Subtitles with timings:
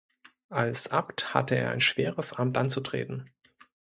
[0.49, 3.29] Als Abt hatte er ein schweres Amt anzutreten.